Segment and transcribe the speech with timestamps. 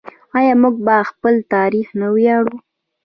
[0.37, 2.55] آیا موږ په خپل تاریخ نه ویاړو؟